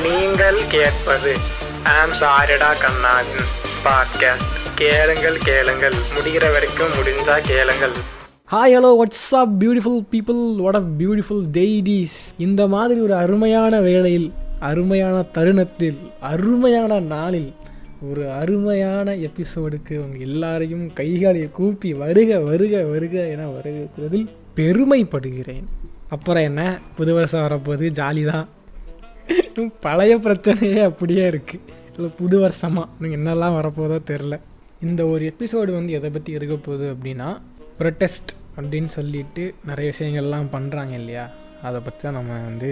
[0.00, 1.36] நீங்கள் கேட்பது.
[1.84, 3.46] ஆம் சாரிடா கண்ணாவின்
[3.84, 5.92] பாட்காஸ்ட் கேளுங்கள் கேளுங்கள்.
[5.92, 7.90] முடிகிற வரைக்கும் முடிஞ்சா கேளுங்கள்.
[8.52, 14.32] Hi hello what's up beautiful people what up beautiful deities இந்த மாதிரி ஒரு அருமையான வேளையில்
[14.60, 17.52] அருமையான தருணத்தில் அருமையான நாளில்
[18.10, 25.64] ஒரு அருமையான எபிசோடுக்கு உங்க எல்லாரையும் கைகாலியை கூப்பி வருக வருக வருக என வருகிறதில் பெருமைப்படுகிறேன்.
[26.08, 26.78] அப்புறம் என்ன?
[26.96, 28.48] புது வருஷம் வரப்போகுது ஜாலி தான்
[29.80, 31.64] பழைய பிரச்சனையே அப்படியே இருக்குது
[31.96, 34.38] இல்லை புது வருஷமாக இன்னும் என்னெல்லாம் வரப்போதோ தெரில
[34.80, 37.28] இந்த ஒரு எபிசோடு வந்து எதை பற்றி இருக்க போகுது அப்படின்னா
[37.80, 41.24] ப்ரொட்டஸ்ட் அப்படின்னு சொல்லிட்டு நிறைய விஷயங்கள்லாம் பண்ணுறாங்க இல்லையா?
[41.62, 42.70] அதை பற்றி தான் நம்ம வந்து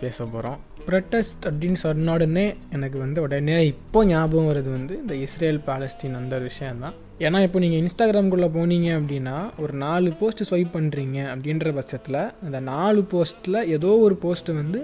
[0.00, 5.60] பேச போகிறோம் ப்ரொட்டஸ்ட் அப்படின்னு சொன்ன உடனே எனக்கு வந்து உடனே இப்போ ஞாபகம் வருது வந்து இந்த இஸ்ரேல்
[5.66, 11.18] பாலஸ்டீன் அந்த ஒரு விஷயந்தான் ஏன்னா இப்போ நீங்கள் இன்ஸ்டாகிராம்குள்ளே போனீங்க அப்படின்னா ஒரு நாலு போஸ்ட் ஸ்வைப் பண்ணுறீங்க
[11.34, 14.80] அப்படின்ற பட்சத்தில் அந்த நாலு போஸ்ட்டில் ஏதோ ஒரு போஸ்ட்டு வந்து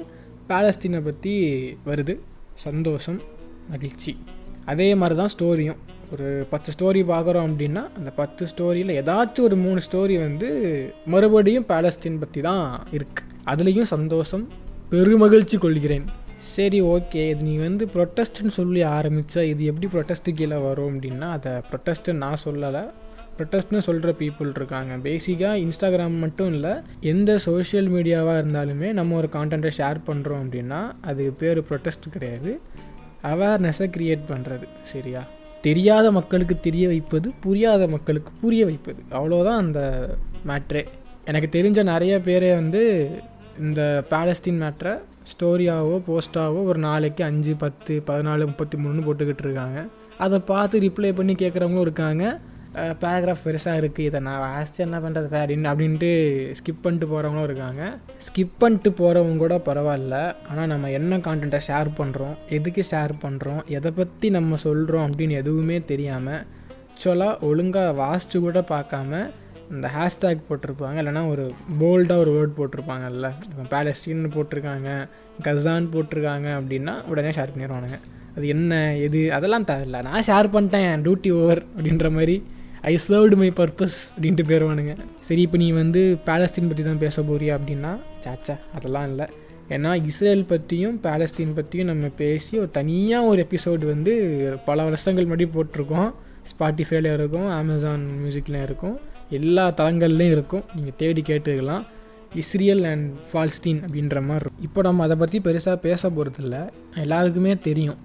[0.50, 1.34] பேலஸ்தீனை பற்றி
[1.88, 2.14] வருது.
[2.66, 3.20] சந்தோஷம்
[3.72, 4.12] மகிழ்ச்சி.
[4.72, 5.80] அதே மாதிரி தான் ஸ்டோரியும்
[6.14, 10.48] ஒரு பத்து ஸ்டோரி பார்க்குறோம் அப்படின்னா அந்த பத்து ஸ்டோரியில் ஏதாச்சும் ஒரு மூணு ஸ்டோரி வந்து
[11.12, 12.62] மறுபடியும் பேலஸ்தீன் பற்றி தான்
[12.96, 14.44] இருக்குது அதுலேயும் சந்தோஷம்
[14.92, 16.06] பெருமகிழ்ச்சி கொள்கிறேன்.
[16.54, 17.22] சரி ஓகே.
[17.32, 22.42] இது நீ வந்து ப்ரொட்டஸ்ட்னு சொல்லி ஆரம்பித்தா இது எப்படி ப்ரொட்டஸ்ட்டு கீழே வரும் அப்படின்னா அதை ப்ரொட்டஸ்ட்டு நான்
[22.44, 22.82] சொல்லலை.
[23.38, 24.92] ப்ரொட்டஸ்ட்னு சொல்கிற பீப்புள் இருக்காங்க.
[25.08, 31.24] பேசிக்காக இன்ஸ்டாகிராம் மட்டும் இல்லை எந்த சோஷியல் மீடியாவாக இருந்தாலுமே நம்ம ஒரு கான்டென்ட்டை ஷேர் பண்ணுறோம் அப்படின்னா அது
[31.38, 32.60] பேர் ப்ரொட்டஸ்ட் கிடையாது.
[33.22, 35.22] அவேர்னஸை க்ரியேட் பண்ணுறது சரியா?
[35.60, 39.00] தெரியாத மக்களுக்கு தெரிய வைப்பது புரியாத மக்களுக்கு புரிய வைப்பது.
[39.10, 39.80] அவ்வளோதான் அந்த
[40.46, 40.84] மேட்ரே
[41.24, 42.82] எனக்கு தெரிஞ்ச நிறைய பேரே வந்து
[43.60, 44.92] இந்த பேலஸ்தீன் மேட்ரை
[45.30, 49.86] ஸ்டோரியாவோ போஸ்ட்டாவோ ஒரு நாளைக்கு அஞ்சு பத்து பதினாலு முப்பத்தி மூணுன்னு போட்டுக்கிட்டு இருக்காங்க.
[50.18, 52.24] அதை பார்த்து ரிப்ளை பண்ணி கேட்குறவங்களும் இருக்காங்க.
[53.02, 56.10] பேராகிராஃப் பெருசாக இருக்குது இதை நான் வாசிச்சு என்ன பண்ணுறது அப்படின்னு அப்படின்ட்டு
[56.58, 57.82] ஸ்கிப் பண்ணிட்டு போகிறவங்களும் இருக்காங்க.
[58.26, 60.16] ஸ்கிப் பண்ணிட்டு போகிறவங்க கூட பரவாயில்ல.
[60.50, 65.78] ஆனால் நம்ம என்ன கான்டென்ட்டை ஷேர் பண்ணுறோம் எதுக்கு ஷேர் பண்ணுறோம் எதை பற்றி நம்ம சொல்கிறோம் அப்படின்னு எதுவுமே
[65.92, 66.42] தெரியாமல்
[66.90, 69.22] ஆக்சுவலாக ஒழுங்காக வாசித்து கூட பார்க்காம
[69.74, 70.96] இந்த ஹேஷ்டேக் போட்டிருப்பாங்க.
[71.02, 71.44] இல்லைனா ஒரு
[71.80, 73.28] போல்டாக ஒரு வேர்ட் போட்டிருப்பாங்கல்ல.
[73.50, 74.90] இப்போ பேலஸ்டீன் போட்டிருக்காங்க
[75.46, 77.98] கசான் போட்டிருக்காங்க அப்படின்னா உடனே ஷேர் பண்ணிடுவானுங்க.
[78.36, 79.20] அது என்ன எது?
[79.32, 79.98] அதெல்லாம் தேவையில்ல.
[80.08, 82.36] நான் ஷேர் பண்ணிட்டேன் டியூட்டி ஓவர் அப்படின்ற மாதிரி
[82.90, 84.92] ஐ சர்வ்டு மை பர்பஸ் அப்படின்ட்டு போயிடுவானுங்க
[85.28, 87.92] சரி இப்போ நீ வந்து பேலஸ்தீன் பற்றி தான் பேச போறியா அப்படின்னா
[88.24, 89.26] சாச்சா அதெல்லாம் இல்லை.
[89.74, 94.12] ஏன்னா இஸ்ரேல் பற்றியும் பேலஸ்தீன் பற்றியும் நம்ம பேசி ஒரு தனியாக ஒரு எபிசோடு வந்து
[94.68, 96.10] பல வருஷங்கள் முன்னாடி போட்டிருக்கோம்.
[96.50, 98.96] ஸ்பாட்டிஃபைல இருக்கும் அமேசான் மியூசிக்லையும் இருக்கும்
[99.38, 100.64] எல்லா தளங்கள்லேயும் இருக்கும்.
[100.74, 101.82] நீங்கள் தேடி கேட்டுக்கலாம்.
[102.42, 104.64] இஸ்ரியல் அண்ட் ஃபால்ஸ்டீன் அப்படின்ற மாதிரி இருக்கும்.
[104.68, 106.58] இப்போ நம்ம அதை பற்றி பெருசாக பேச போகிறதில்ல
[107.04, 107.98] எல்லாருக்குமே தெரியும்.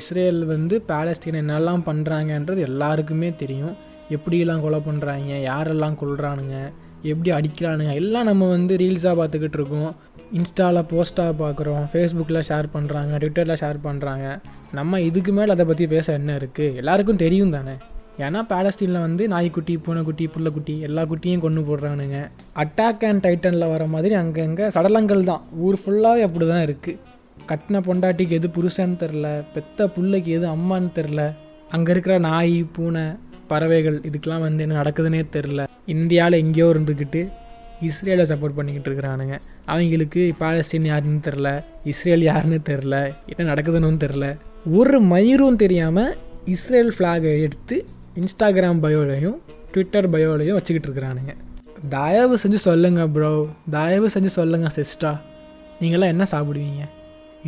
[0.00, 3.74] இஸ்ரேல் வந்து பாலஸ்தீனை என்னெல்லாம் பண்ணுறாங்கன்றது எல்லாருக்குமே தெரியும்.
[4.10, 6.56] எப்படியெல்லாம் கொலை பண்ணுறாங்க யாரெல்லாம் கொள்றானுங்க
[7.10, 9.90] எப்படி அடிக்கிறானுங்க எல்லாம் நம்ம வந்து ரீல்ஸாக பார்த்துக்கிட்டு இருக்கோம்.
[10.38, 14.26] இன்ஸ்டாவில் போஸ்ட்டாக பார்க்குறோம் ஃபேஸ்புக்கில் ஷேர் பண்ணுறாங்க ட்விட்டரில் ஷேர் பண்ணுறாங்க
[14.72, 17.74] நம்ம இதுக்கு மேலே அதை பற்றி பேச என்ன இருக்குது எல்லாருக்கும் தெரியும் தானே?
[18.18, 22.18] ஏன்னா பேலஸ்டீனில் வந்து நாய்க்குட்டி பூனைக்குட்டி புள்ளைக்குட்டி எல்லா குட்டியும் கொண்டு போடுறானுங்க.
[22.56, 25.42] அட்டாக் அண்ட் டைட்டனில் வர மாதிரி அங்கங்கே சடலங்கள் தான்.
[25.66, 27.00] ஊர் ஃபுல்லாகவே அப்படி தான் இருக்குது
[27.50, 31.22] கட்டின பொண்டாட்டிக்கு எது புருஷன்னு தெரில பெத்த பிள்ளைக்கு எது அம்மான்னு தெரில
[31.70, 33.04] அங்கே இருக்கிற நாய் பூனை
[33.52, 35.62] பறவைகள் இதுக்கெலாம் வந்து என்ன நடக்குதுன்னே தெரில
[35.94, 37.22] இந்தியாவில் எங்கேயோ இருந்துக்கிட்டு
[37.88, 39.36] இஸ்ரேலை சப்போர்ட் பண்ணிக்கிட்டு இருக்கிறானுங்க.
[39.72, 41.48] அவங்களுக்கு பாலஸ்தீன் யாருன்னு தெரில
[41.92, 42.94] இஸ்ரேல் யாருன்னு தெரில
[43.32, 44.26] என்ன நடக்குதுன்னு தெரில
[44.80, 46.12] ஒரு மயிரும் தெரியாமல்
[46.54, 47.76] இஸ்ரேல் ஃப்ளாகை எடுத்து
[48.20, 49.38] இன்ஸ்டாகிராம் பயோலையும்
[49.72, 51.32] ட்விட்டர் பயோலையும் வச்சுக்கிட்டு இருக்கிறானுங்க.
[51.94, 53.30] தயவு செஞ்சு சொல்லுங்கள் ப்ரோ
[53.76, 55.12] தயவு செஞ்சு சொல்லுங்கள் சிஸ்டா
[55.80, 56.84] நீங்களாம் என்ன சாப்பிடுவீங்க?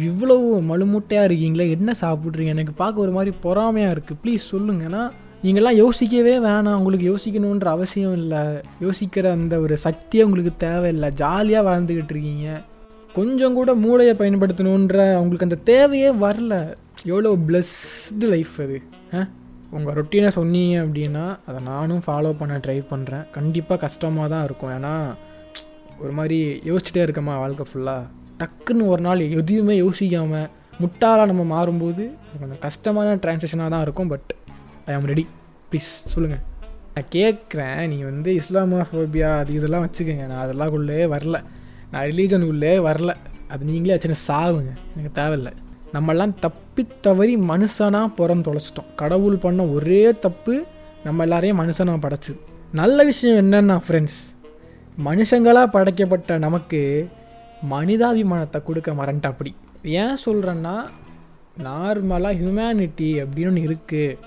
[0.07, 2.55] இவ்வளவு மழுமுட்டையாக இருக்கீங்களே என்ன சாப்பிட்றீங்க?
[2.57, 5.03] எனக்கு பார்க்க ஒரு மாதிரி பொறாமையாக இருக்குது ப்ளீஸ் சொல்லுங்கன்னா
[5.45, 6.75] நீங்கள்லாம் யோசிக்கவே வேணாம்.
[6.75, 8.39] உங்களுக்கு யோசிக்கணுன்ற அவசியம் இல்லை.
[8.81, 11.11] யோசிக்கிற அந்த ஒரு சக்தியே உங்களுக்கு தேவையில்லை.
[11.11, 12.63] ஜாலியாக வாழ்ந்துக்கிட்டு இருக்கீங்க.
[13.13, 16.75] கொஞ்சம் கூட மூளையை பயன்படுத்தணுன்ற உங்களுக்கு அந்த தேவையே வரல.
[17.05, 18.83] எவ்வளோ பிளஸ்டு லைஃப் அது.
[19.15, 19.27] ஆ?
[19.71, 24.71] உங்கள் ரொட்டீனை சொன்னீங்க அப்படின்னா அதை நானும் ஃபாலோ பண்ண ட்ரை பண்ணுறேன் கண்டிப்பாக கஷ்டமாக தான் இருக்கும்.
[24.71, 25.15] ஏன்னா
[26.01, 28.03] ஒரு மாதிரி யோசிச்சுட்டே இருக்கமா வாழ்க்கை ஃபுல்லாக
[28.39, 30.49] டக்குன்னு ஒரு நாள் எதுவுமே யோசிக்காமல்
[30.81, 34.09] முட்டாளாக நம்ம மாறும்போது கொஞ்சம் கஷ்டமான ட்ரான்ஸாக்ஷனாக தான் இருக்கும்.
[34.09, 34.35] But
[34.87, 35.27] I am ready
[35.71, 36.43] please சொல்லுங்கள்
[36.95, 40.27] நான் கேட்குறேன் நீ வந்து இஸ்லாமோஃபோபியா அது இதெல்லாம் வச்சுக்கோங்க.
[40.27, 41.45] நான் அதெல்லாம்குள்ளே வரல.
[41.91, 43.15] நான் ரிலீஜனுக்குள்ளே வரல.
[43.49, 44.73] அது நீங்களே வச்சுன்னு சாவுங்க.
[44.97, 45.53] எனக்கு தேவையில்லை.
[45.93, 48.95] நம்மெல்லாம் தப்பி தவறி மனுஷனாக புறம் தொலைச்சிட்டோம்.
[48.97, 50.65] கடவுள் பண்ண ஒரே தப்பு
[51.05, 52.39] நம்ம எல்லாரையும் மனுஷனாக படைச்சது
[52.73, 54.19] நல்ல விஷயம் என்னன்னா ஃப்ரெண்ட்ஸ்
[55.05, 57.09] மனுஷங்களாக படைக்கப்பட்ட நமக்கு
[57.71, 59.55] மனிதாபிமானத்தை கொடுக்க மறந்துட்டா அப்படி.
[59.83, 60.77] ஏன் சொல்கிறேன்னா
[61.65, 64.19] நார்மலாக ஹியூமனிட்டி அப்படின்னு ஒன்று இருக்குது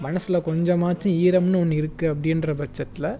[0.00, 3.18] மனசில் கொஞ்சமாச்சும் ஈரம்னு ஒன்று இருக்குது அப்படின்ற பட்சத்தில்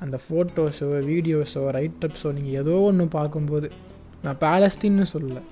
[0.00, 3.70] அந்த ஃபோட்டோஸோ வீடியோஸோ ரைட்டப்ஸோ நீங்கள் ஏதோ ஒன்று பார்க்கும்போது
[4.22, 5.42] நான் பேலஸ்தீன்னு சொல்லலை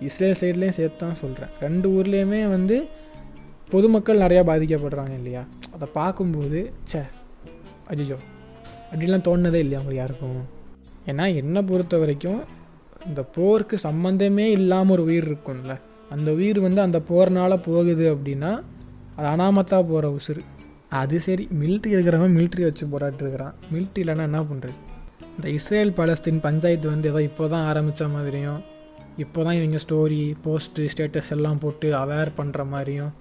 [0.00, 2.88] இஸ்ரேல் சைட்லேயும் சேர்த்து தான் சொல்கிறேன் ரெண்டு ஊர்லேயுமே வந்து
[3.70, 5.46] பொதுமக்கள் நிறையா பாதிக்கப்படுறாங்க இல்லையா?
[5.74, 7.02] அதை பார்க்கும்போது ச்சே
[7.88, 8.18] அஜிஜோ
[8.92, 10.42] அப்படிலாம் தோணுனதே இல்லையா அவங்களுக்கு யாருக்கும்?
[11.06, 12.44] ஏன்னா என்னை பொறுத்த வரைக்கும்
[13.06, 15.78] இந்த போருக்கு சம்மந்தமே இல்லாமல் ஒரு உயிர் இருக்கும்ல.
[16.10, 18.62] அந்த உயிர் வந்து அந்த போர்னால போகுது அப்படின்னா
[19.16, 20.42] அது அனாமத்தா போகிற உசுறு.
[21.00, 24.76] அது சரி மிலிட்ரி இருக்கிறவன் மிலிட்ரி வச்சு போராட்டிருக்கிறான் மிலிட்ரி இல்லைன்னா என்ன பண்ணுறது
[25.36, 28.60] இந்த இஸ்ரேல் பாலஸ்தீன் பஞ்சாயத்து வந்து ஏதோ இப்போ தான் ஆரம்பித்த மாதிரியும்
[29.24, 33.12] இப்போ தான் இவங்க ஸ்டோரி போஸ்ட்டு ஸ்டேட்டஸ் எல்லாம் போட்டு அவேர் பண்ணுற மாதிரியும்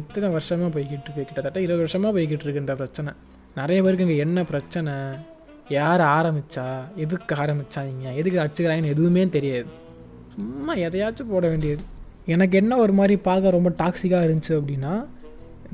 [0.00, 1.24] எத்தனை வருஷமாக போய்கிட்டு இருக்கு?
[1.28, 3.12] கிட்டத்தட்ட இருபது வருஷமாக போய்கிட்டு இருக்கு இந்த பிரச்சனை.
[3.56, 4.94] நிறைய பேருக்கு இங்கே என்ன பிரச்சனை?
[5.68, 6.66] யார் ஆரம்பிச்சா?
[6.96, 9.68] எதுக்கு ஆரம்பித்தாங்க எதுக்கு அடிச்சுக்கிறாங்கன்னு எதுவுமே தெரியாது.
[10.34, 11.82] சும்மா எதையாச்சும் போட வேண்டியது.
[12.26, 14.94] எனக்கு என்ன ஒரு மாதிரி பார்க்க ரொம்ப டாக்ஸிக்காக இருந்துச்சு அப்படின்னா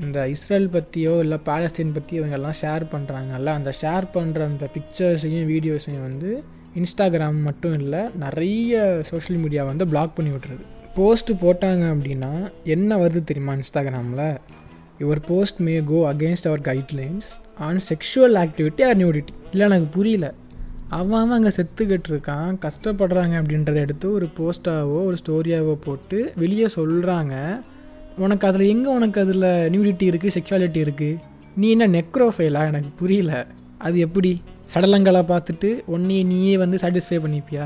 [0.05, 6.05] இந்த இஸ்ரேல் பற்றியோ இல்லை பாலஸ்தீன் பற்றியோ இவங்கெல்லாம் ஷேர் பண்ணுறாங்கல்ல அந்த ஷேர் பண்ணுற அந்த பிக்சர்ஸையும் வீடியோஸையும்
[6.07, 6.29] வந்து
[6.75, 8.73] இன்ஸ்டாகிராம் மட்டும் இல்லை நிறைய
[9.09, 10.63] சோஷியல் மீடியா வந்து பிளாக் பண்ணி விட்டுருது.
[10.97, 12.31] போஸ்ட்டு போட்டாங்க அப்படின்னா
[12.75, 14.25] என்ன வருது தெரியுமா இன்ஸ்டாகிராமில்
[14.99, 17.27] your post may go against our guidelines
[17.67, 20.27] on sexual activity or nudity இல்லை எனக்கு புரியல.
[20.97, 27.35] அவன் அவன் அங்கே செத்துக்கிட்டு இருக்கான் கஷ்டப்படுறாங்க அப்படின்றத எடுத்து ஒரு போஸ்ட்டாவோ ஒரு ஸ்டோரியாவோ போட்டு வெளியே சொல்கிறாங்க
[28.19, 31.19] உனக்கு அதில் எங்கே உனக்கு அதில் நியூடிட்டி இருக்குது செக்ஷுவாலிட்டி இருக்குது
[31.55, 33.31] நீ என்ன நெக்ரோஃபைலா எனக்கு புரியல.
[33.77, 34.41] அது எப்படி?
[34.73, 37.65] சடலங்களை பார்த்துட்டு உன்னையே நீயே வந்து சாட்டிஸ்ஃபை பண்ணிப்பியா?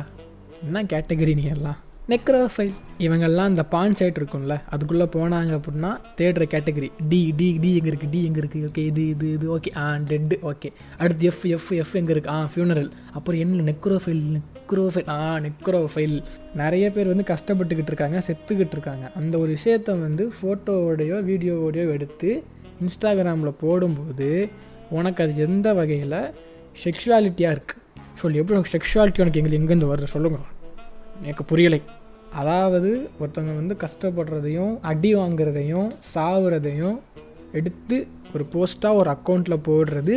[0.64, 1.80] என்ன கேட்டகரி நீ எல்லாம்?
[2.12, 7.90] நெக்ரோஃபைல் இவங்கெல்லாம் இந்த பான் சைட் இருக்கும்ல அதுக்குள்ளே போனாங்க அப்படின்னா தேடுற கேட்டகரி டி டி டி எங்கே
[7.92, 10.70] இருக்குது டி எங்கே இருக்குது ஓகே இது இது இது ஓகே ஆ டெட்டு ஓகே
[11.00, 13.62] அடுத்து எஃப் எஃப் எஃப் எங்கே இருக்குது ஆ ஃபியூனரல் அப்புறம் என்ன?
[13.62, 16.24] நெக்ரோஃபைல் நெக்ரோஃபைல் ஆ நெக்ரோஃபைல்
[16.56, 19.12] நிறைய பேர் வந்து கஷ்டப்பட்டுக்கிட்டு இருக்காங்க செத்துக்கிட்டு இருக்காங்க.
[19.16, 22.44] அந்த ஒரு விஷயத்த வந்து ஃபோட்டோவோடையோ வீடியோவோடையோ எடுத்து
[22.82, 24.50] இன்ஸ்டாகிராமில் போடும்போது
[24.90, 26.20] உனக்கு அது எந்த வகையில்
[26.84, 27.82] செக்ஷுவாலிட்டியாக இருக்குது
[28.16, 30.06] சொல்லி எப்படி உனக்கு செக்ஷுவாலிட்டி உனக்கு எங்களுக்கு எங்கேருந்து வருது?
[30.06, 30.42] சொல்லுங்க.
[31.22, 31.82] எனக்கு புரியலை.
[32.42, 36.98] அதாவது ஒருத்தவங்க வந்து கஷ்டப்படுறதையும் அடி வாங்குறதையும் சாவுறதையும்
[37.52, 40.16] எடுத்து ஒரு போஸ்ட்டாக ஒரு அக்கௌண்ட்டில் போடுறது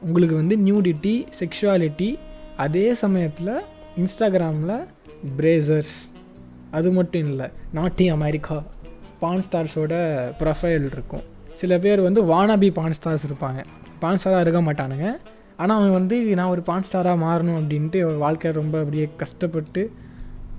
[0.00, 2.18] உங்களுக்கு வந்து நியூடிட்டி செக்ஷுவாலிட்டி
[2.56, 3.54] அதே சமயத்தில்
[4.00, 4.76] இன்ஸ்டாகிராமில்
[5.38, 5.94] பிரேசர்ஸ்
[6.70, 8.62] அது மட்டும் இல்லை நாட்டி அமெரிக்கா
[9.20, 9.94] பான் ஸ்டார்ஸோட
[10.40, 11.24] ப்ரொஃபைல் இருக்கும்.
[11.54, 13.60] சில பேர் வந்து வானபி பான் ஸ்டார்ஸ் இருப்பாங்க.
[13.98, 15.08] பான் ஸ்டாராக இருக்க மாட்டானுங்க.
[15.56, 19.82] ஆனால் அவன் வந்து நான் ஒரு பான் ஸ்டாராக மாறணும் அப்படின்ட்டு வாழ்க்கை ரொம்ப அப்படியே கஷ்டப்பட்டு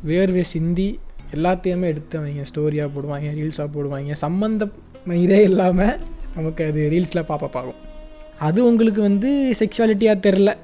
[0.07, 0.99] வேர்வை சிந்தி
[1.33, 4.11] எல்லாத்தையுமே எடுத்து அவங்க ஸ்டோரியாக போடுவாங்க ரீல்ஸாக போடுவாங்க.
[4.11, 4.71] சம்மந்தம்
[5.13, 5.99] இதே இல்லாமல்
[6.35, 7.81] நமக்கு அது ரீல்ஸில் பாப்பாகும்
[8.39, 10.55] அது உங்களுக்கு வந்து செக்ஷுவாலிட்டியாக தெரில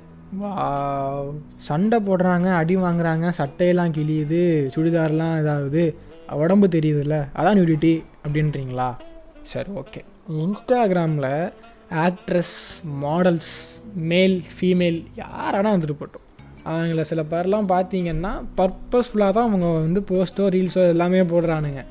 [1.57, 5.95] சண்டை போடுறாங்க அடி வாங்குறாங்க சட்டையெல்லாம் கிழியுது சுடிதார்லாம் இதாகுது
[6.33, 8.95] உடம்பு தெரியுதுல்ல அதான் நியூடிட்டி அப்படின்றீங்களா?
[9.43, 11.51] சரி ஓகே இன்ஸ்டாகிராமில்
[11.91, 12.55] ஆக்ட்ரஸ்
[13.01, 16.25] மாடல்ஸ் மேல் ஃபீமேல் யாரானா வந்துட்டு போட்டோம்
[16.69, 21.81] அவங்கள சில பேர்லாம் பார்த்தீங்கன்னா பர்பஸ்ஃபுல்லாக தான் அவங்க வந்து போஸ்ட்டோ ரீல்ஸோ எல்லாமே போடுறானுங்க.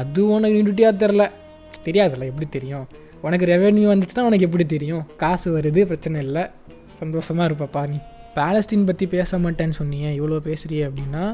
[0.00, 1.24] அது உனக்கு யூனிட்டியாக தெரில
[1.86, 2.86] தெரியாதுல்ல எப்படி தெரியும்?
[3.26, 5.04] உனக்கு ரெவென்யூ வந்துச்சுன்னா உனக்கு எப்படி தெரியும்?
[5.16, 6.44] காசு வருது பிரச்சனை இல்லை.
[7.00, 7.98] சந்தோஷமாக இருப்பப்பா நீ.
[8.38, 11.24] பேலஸ்டீன் பற்றி பேச மாட்டேன்னு சொன்னீங்க இவ்வளோ பேசுகிறீ அப்படின்னா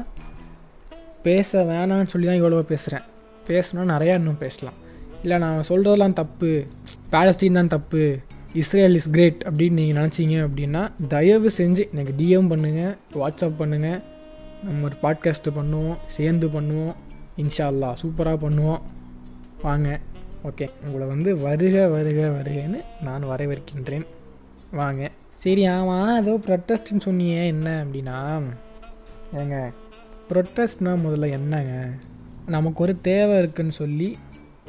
[1.27, 3.05] பேச வேணாம்னு சொல்லி தான் இவ்வளோ பேசுகிறேன்
[3.49, 4.77] பேசணும்னா நிறையா இன்னும் பேசலாம்.
[5.23, 6.51] இல்லை நான் சொல்கிறதெல்லாம் தப்பு.
[7.13, 8.03] பேலஸ்டீன் தான் தப்பு.
[8.53, 14.01] இஸ்ரேல் இஸ் கிரேட் அப்படின்னு நீங்கள் நினச்சிங்க அப்படின்னா தயவு செஞ்சு எனக்கு டிஎம் பண்ணுங்கள் வாட்ஸ்அப் பண்ணுங்கள்
[14.63, 16.95] நம்ம ஒரு பாட்காஸ்ட்டு பண்ணுவோம் சேர்ந்து பண்ணுவோம்
[17.37, 18.81] இன்ஷால்லா சூப்பராக பண்ணுவோம்.
[19.61, 19.99] வாங்க
[20.43, 24.05] ஓகே உங்களை வந்து வருக வருக வருகன்னு நான் வரவேற்கின்றேன்.
[24.71, 28.41] வாங்க சரி ஆமாம் ஏதோ ப்ரொட்டஸ்ட்னு சொன்னீங்க என்ன அப்படின்னா
[29.33, 29.71] ஏங்க
[30.29, 31.89] ப்ரொட்டஸ்ட்னா முதல்ல என்னங்க?
[32.45, 34.17] நமக்கு ஒரு தேவை இருக்குதுன்னு சொல்லி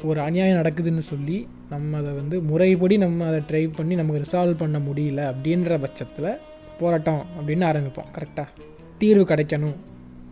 [0.03, 4.77] ஒரு அநியாயம் நடக்குதுன்னு சொல்லி நம்ம அதை வந்து முறைப்படி நம்ம அதை ட்ரை பண்ணி நமக்கு ரிசால்வ் பண்ண
[4.87, 6.31] முடியல அப்படின்ற பட்சத்தில்
[6.79, 8.11] போராட்டம் அப்படின்னு ஆரம்பிப்போம்.
[8.17, 8.47] கரெக்டாக
[9.01, 9.77] தீர்வு கிடைக்கணும்.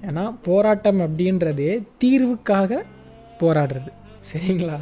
[0.07, 1.71] ஏன்னா போராட்டம் அப்படின்றதே
[2.03, 2.81] தீர்வுக்காக
[3.41, 3.91] போராடுறது.
[4.31, 4.77] சரிங்களா?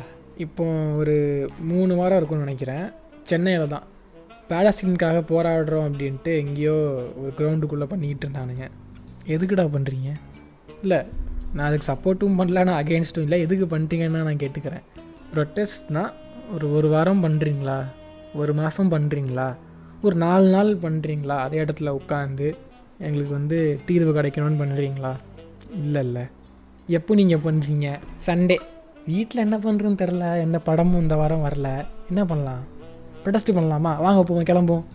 [0.45, 0.65] இப்போ
[1.01, 1.15] ஒரு
[1.71, 2.85] மூணு வாரம் இருக்கும்னு நினைக்கிறேன்.
[3.29, 3.85] சென்னையில் தான்.
[4.49, 6.75] பேலஸ்டீனுக்காக போராடுறோம் அப்படின்ட்டு எங்கேயோ
[7.21, 8.65] ஒரு கிரவுண்டுக்குள்ளே பண்ணிக்கிட்டு இருந்தானுங்க.
[9.35, 10.09] எதுக்குடா பண்ணுறீங்க
[10.81, 10.99] இல்லை
[11.55, 13.39] நான் அதுக்கு சப்போர்ட்டும் பண்ணல நான் அகேன்ஸ்ட்டும் இல்லை.
[13.45, 14.85] எதுக்கு பண்ணுறீங்கன்னு நான் கேட்டுக்கிறேன்.
[15.33, 16.13] ப்ரொட்டஸ்ட்னால்
[16.55, 17.77] ஒரு ஒரு வாரம் பண்ணுறீங்களா
[18.41, 19.47] ஒரு மாதம் பண்ணுறீங்களா
[20.05, 22.47] ஒரு நாலு நாள் பண்ணுறீங்களா அதே இடத்துல உட்காந்து
[23.07, 25.11] எங்களுக்கு வந்து தீர்வு கிடைக்கணும்னு பண்ணுறீங்களா
[25.81, 26.23] இல்லை இல்லை.
[26.97, 27.87] எப்போ நீங்கள் பண்ணுறீங்க
[28.25, 28.57] சண்டே
[29.07, 31.69] வீட்டில் என்ன பண்ணுறதுன்னு தெரில எந்த படமும் இந்த வாரம் வரல.
[32.09, 32.63] என்ன பண்ணலாம்?
[33.23, 33.91] ப்ரொடெஸ்ட் பண்ணலாமா?
[34.05, 34.85] வாங்க போவோம் கிளம்புவோம்.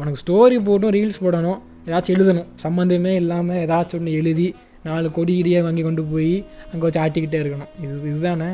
[0.00, 2.48] உனக்கு ஸ்டோரி போடணும் ரீல்ஸ் போடணும் ஏதாச்சும் எழுதணும்.
[2.64, 4.48] சம்மந்தமே இல்லாமல் ஏதாச்சும் ஒன்று எழுதி
[4.88, 6.34] நாலு கொடி இடியை வாங்கி கொண்டு போய்
[6.72, 7.72] அங்கே வச்சு ஆட்டிக்கிட்டே இருக்கணும்.
[7.84, 8.50] இது இதுதானே?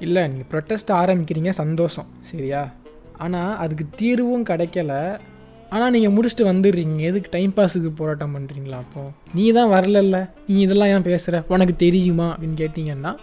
[0.00, 2.06] இல்லை நீங்கள் ப்ரொட்டஸ்ட் ஆரம்பிக்கிறீங்க சந்தோஷம்.
[2.30, 2.70] சரியா?
[3.18, 5.18] ஆனால் அதுக்கு தீர்வும் கிடைக்கல.
[5.70, 7.00] ஆனால் நீங்கள் முடிச்சுட்டு வந்துடுறீங்க.
[7.00, 9.10] எதுக்கு டைம் பாஸுக்கு போராட்டம் பண்ணுறீங்களா அப்போ?
[9.34, 10.28] நீ தான் வரலல்ல.
[10.48, 12.32] நீ இதெல்லாம் ஏன் பேசுகிற உனக்கு தெரியுமா?
[12.32, 13.16] அப்படின்னு கேட்டிங்கன்னா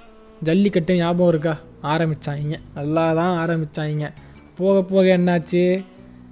[0.43, 1.57] ஜல்லிக்கட்டு ஞாபகம் இருக்கா?
[1.83, 4.09] ஆரம்பித்தாங்க நல்லா தான் ஆரம்பித்தாங்க
[4.57, 5.83] போக போக என்னாச்சு?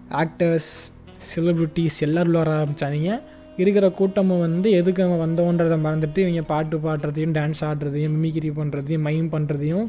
[0.10, 0.91] ஆக்டர்ஸ்
[1.36, 3.19] செலிப்ரிட்டிஸ் எல்லோரும் வர ஆரம்பித்தாங்க
[3.58, 9.31] இருக்கிற கூட்டமும் வந்து எதுக்கு அவன் வந்தோன்றதை மறந்துட்டு இவங்க பாட்டு பாடுறதையும் டான்ஸ் ஆடுறதையும் மிமிக்ரி பண்ணுறதையும் மைம்
[9.31, 9.88] பண்ணுறதையும்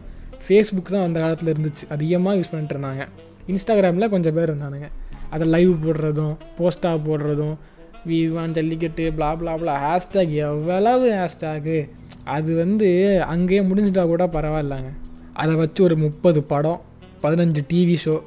[0.48, 1.84] ஃபேஸ்புக் தான் அந்த காலத்தில் இருந்துச்சு.
[1.88, 3.08] அதிகமாக யூஸ் பண்ணிட்டு இருந்தாங்க.
[3.46, 4.88] இன்ஸ்டாகிராமில் கொஞ்சம் பேர் இருந்தானுங்க.
[5.30, 7.56] அதை லைவ் போடுறதும் போஸ்டாக போடுறதும்
[8.04, 11.88] Vivaan jallikattu blah blah blah hashtag எவ்வளவு ஹேஷ்டேக்கு
[12.24, 12.88] அது வந்து
[13.22, 14.90] அங்கேயே முடிஞ்சிட்டா கூட பரவாயில்லைங்க.
[15.32, 16.80] அதை வச்சு ஒரு முப்பது படம்
[17.22, 18.22] பதினஞ்சு டிவி ஷோ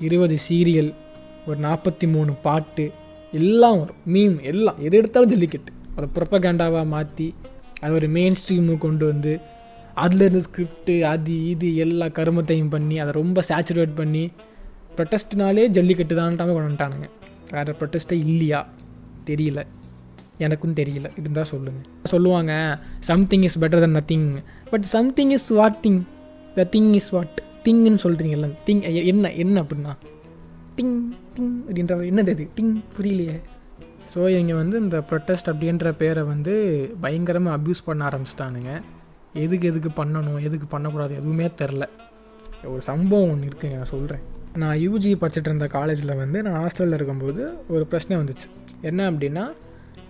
[0.00, 0.94] இருபது சீரியல்
[1.46, 2.90] ஒரு நாற்பத்தி மூணு பாட்டு
[3.32, 4.00] எல்லாம் வரும்.
[4.12, 4.76] மீம் எல்லாம்.
[4.82, 5.72] எது எடுத்தாலும் ஜல்லிக்கட்டு.
[5.96, 7.34] அதை புறப்பகேண்டாவாக மாற்றி
[7.80, 9.32] அது ஒரு மெயின் ஸ்ட்ரீமு கொண்டு வந்து
[10.02, 14.30] அதுலேருந்து ஸ்கிரிப்டு அது இது எல்லா கருமத்தையும் பண்ணி அதை ரொம்ப சேச்சுரேட் பண்ணி
[14.96, 17.08] ப்ரொட்டஸ்ட்னாலே ஜல்லிக்கட்டு தான்ட்டாமே கொண்டு வந்துட்டானுங்க.
[17.50, 18.66] வேறு ப்ரொட்டஸ்ட்டே இல்லையா?
[19.26, 19.66] தெரியல.
[20.38, 21.10] எனக்கும் தெரியல.
[21.18, 26.00] இருந்தால் சொல்லுங்கள் சொல்லுவாங்க something is better than nothing but something is what thing
[26.54, 29.96] the thing is what திங்குன்னு சொல்கிறீங்கல்ல திங் என்ன என்ன அப்படின்னா?
[30.76, 30.96] டிங்
[31.36, 32.48] டிங் அப்படின்ற என்னது அது?
[32.56, 33.40] டிங் புரியலையே.
[34.14, 36.54] ஸோ இவங்க வந்து இந்த ப்ரொட்டஸ்ட் அப்படின்ற பேரை வந்து
[37.00, 38.80] பயங்கரமாக அப்யூஸ் பண்ண ஆரம்பிச்சிட்டானுங்க.
[39.44, 41.86] எதுக்கு எதுக்கு பண்ணணும் எதுக்கு பண்ணக்கூடாது எதுவுமே தெரில.
[42.72, 44.22] ஒரு சம்பவம் ஒன்று இருக்குங்க நான் சொல்கிறேன்
[44.62, 48.48] நான் யூஜி படிச்சுட்டு இருந்த காலேஜில் வந்து நான் ஹாஸ்டலில் இருக்கும்போது ஒரு பிரச்சனை வந்துச்சு.
[48.80, 49.44] என்ன அப்படின்னா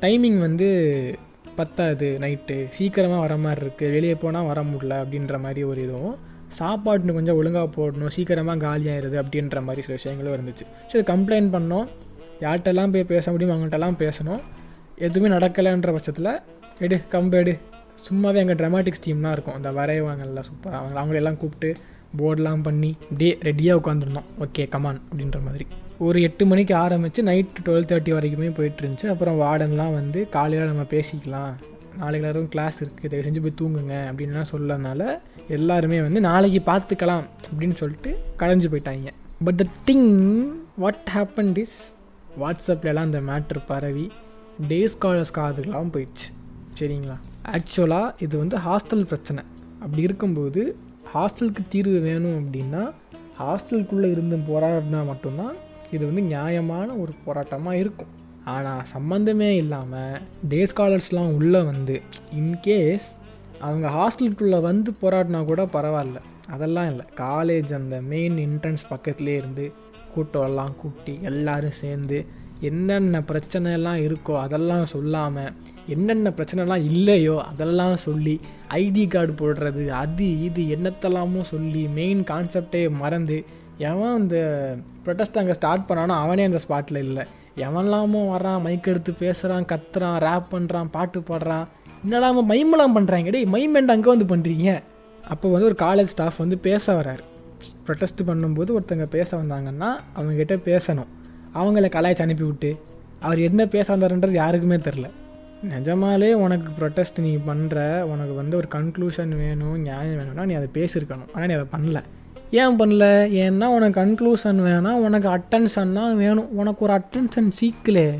[0.01, 0.69] டைமிங் வந்து
[1.57, 6.17] பத்தாது நைட்டு சீக்கிரமாக வர மாதிரி இருக்குது வெளியே போனால் வர முடியல அப்படின்ற மாதிரி ஒரு இதுவும்.
[6.59, 10.67] சாப்பாடு கொஞ்சம் ஒழுங்காக போடணும் சீக்கிரமாக காலியாயிருது அப்படின்ற மாதிரி சில விஷயங்களும் இருந்துச்சு.
[10.89, 11.89] சரி கம்ப்ளைண்ட் பண்ணோம்.
[12.41, 14.41] யார்கிட்டலாம் போய் பேச முடியும் அவங்கள்ட்டலாம் பேசணும்.
[15.07, 16.33] எதுவுமே நடக்கலைன்ற பட்சத்தில்
[16.79, 17.55] எடு கம்பு எடு.
[18.09, 19.57] சும்மாவே எங்கள் ட்ராமாட்டிக்ஸ் டீம்லாம் இருக்கும்.
[19.59, 21.71] அந்த வரைவாங்கல்ல சூப்பர் அவங்க அவங்களெல்லாம் கூப்பிட்டு
[22.19, 25.67] போர்டெலாம் பண்ணி டே ரெடியாக உட்காந்துருந்தோம் ஓகே கமான் அப்படின்ற மாதிரி.
[26.07, 30.85] ஒரு எட்டு மணிக்கு ஆரம்பித்து நைட்டு டுவெல் தேர்ட்டி வரைக்குமே போயிட்டு இருந்துச்சு அப்புறம் வார்டன்லாம் வந்து காலையில் நம்ம
[30.95, 31.53] பேசிக்கலாம்.
[32.01, 35.03] நாளைக்கு எல்லாரும் கிளாஸ் இருக்குது தயவு செஞ்சு போய் தூங்குங்க அப்படின்லாம் சொல்லனால
[35.57, 38.11] எல்லாருமே வந்து நாளைக்கு பார்த்துக்கலாம் அப்படின்னு சொல்லிட்டு
[38.43, 39.13] கலைஞ்சு போயிட்டாங்க.
[39.45, 40.11] But the thing
[40.85, 41.77] what happen is
[42.43, 44.07] வாட்ஸ்அப்லலாம் அந்த மேட்ரு பரவி
[44.69, 46.29] டே ஸ்காலர்ஸ் காதுக்கெலாம் போயிடுச்சு.
[46.79, 47.17] சரிங்களா?
[47.57, 49.43] ஆக்சுவலாக இது வந்து ஹாஸ்டல் பிரச்சனை.
[49.83, 50.63] அப்படி இருக்கும்போது
[51.15, 52.83] ஹாஸ்டலுக்கு தீர்வு வேணும் அப்படின்னா
[53.41, 55.55] ஹாஸ்டலுக்குள்ளே இருந்து போராடினா மட்டும்தான்
[55.95, 58.13] இது வந்து நியாயமான ஒரு போராட்டமாக இருக்கும்.
[58.55, 60.19] ஆனால் சம்மந்தமே இல்லாமல்
[60.51, 61.95] டே ஸ்காலர்ஸ்லாம் உள்ளே வந்து
[62.41, 63.07] இன்கேஸ்
[63.61, 66.19] அவங்க ஹாஸ்டலுக்குள்ளே வந்து போராடினா கூட பரவாயில்ல.
[66.55, 67.05] அதெல்லாம் இல்லை.
[67.25, 69.67] காலேஜ் அந்த மெயின் என்ட்ரன்ஸ் பக்கத்துலேயே இருந்து
[70.15, 72.19] கூட்டம் எல்லாம் கூட்டி எல்லோரும் சேர்ந்து
[72.69, 75.53] என்னென்ன பிரச்சனை எல்லாம் இருக்கோ அதெல்லாம் சொல்லாமல்
[75.95, 78.35] என்னென்ன பிரச்சனைலாம் இல்லையோ அதெல்லாம் சொல்லி
[78.81, 83.39] ஐடி கார்டு போடுறது அது இது என்னத்தெல்லாமோ சொல்லி மெயின் கான்செப்டே மறந்து
[83.89, 84.39] எவன் இந்த
[85.05, 87.25] ப்ரொட்டஸ்ட் அங்கே ஸ்டார்ட் பண்ணானோ அவனே அந்த ஸ்பாட்டில் இல்லை.
[87.67, 91.67] எவன்லாமோ வரான் மைக் எடுத்து பேசுகிறான் கத்துறான் ரேப் பண்ணுறான் பாட்டு பாடுறான்.
[92.05, 94.69] என்னடாம மைமெல்லாம் பண்ணுறாங்க டேய் மைமெண்ட் அங்கே வந்து பண்ணுறீங்க
[95.25, 97.25] அப்போ வந்து ஒரு காலேஜ் ஸ்டாஃப் வந்து பேச வராரு
[97.87, 101.11] ப்ரொட்டஸ்ட் பண்ணும்போது ஒருத்தங்க பேச வந்தாங்கன்னா அவங்ககிட்ட பேசணும்.
[101.55, 102.71] அவங்கள கலாய்ச்சி அனுப்பி விட்டு
[103.27, 105.09] அவர் என்ன பேச வந்தாருன்றது யாருக்குமே தெரில
[105.65, 111.31] நிஜமாலே உனக்கு ப்ரொட்டஸ்ட் நீ பண்ணுற உனக்கு வந்து ஒரு கன்க்ளூஷன் வேணும் நியாயம் வேணும்னா நீ அதை பேசியிருக்கணும்.
[111.35, 112.01] ஆனால் நீ அதை பண்ணல.
[112.51, 113.07] ஏன் பண்ணல?
[113.45, 116.49] ஏன்னா உனக்கு கன்க்ளூஷன் வேணாம் உனக்கு அட்டென்ஷன்னா வேணும்.
[116.51, 118.15] உனக்கு ஒரு அட்டென்ஷன் சீக்கலே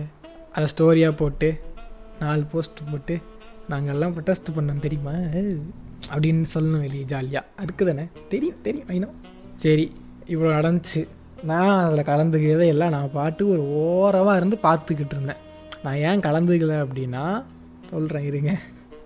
[0.53, 1.61] அதை ஸ்டோரியாக போட்டு
[2.21, 3.17] நாலு போஸ்ட் போட்டு
[3.71, 5.15] நாங்கள்லாம் ப்ரொட்டஸ்ட் பண்ணோம் தெரியுமா?
[6.13, 8.07] அப்படின்னு சொல்லணும் வெளியே ஜாலியாக அதுக்கு தானே.
[8.29, 9.09] தெரியும் தெரியும் ஐநோ
[9.55, 9.93] சரி
[10.29, 11.09] இவ்வளோ நடந்துச்சு.
[11.45, 15.43] நான் அதில் கலந்துக்கிறதே எல்லாம் நான் பாட்டு ஒரு ஓரமாக இருந்து பார்த்துக்கிட்டு இருந்தேன்.
[15.89, 17.23] நான் ஏன் கலந்துக்கல அப்படின்னா
[17.91, 18.51] சொல்கிறேன் இருங்க.